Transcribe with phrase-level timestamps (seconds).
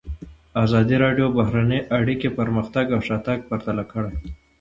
[0.63, 4.15] ازادي راډیو د بهرنۍ اړیکې پرمختګ او شاتګ پرتله کړی.